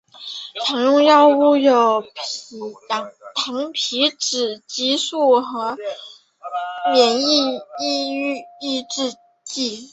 [0.65, 2.03] 常用的药物有
[2.89, 5.77] 糖皮质激素和
[6.91, 7.61] 免疫
[8.59, 9.89] 抑制剂。